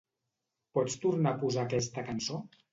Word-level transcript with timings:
Pots 0.77 0.97
tornar 1.05 1.35
a 1.35 1.39
posar 1.45 1.69
aquesta 1.69 2.09
cançó? 2.11 2.45